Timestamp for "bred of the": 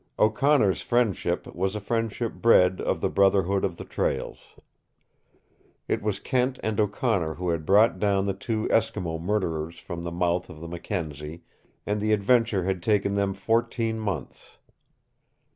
2.33-3.07